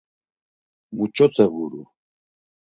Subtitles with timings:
[0.95, 1.83] Muç̌ote ğuru?